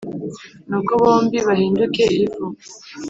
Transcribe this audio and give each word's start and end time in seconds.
nuko 0.67 0.91
bombi 1.01 1.37
bahinduke 1.47 2.03
ivu. 2.23 2.45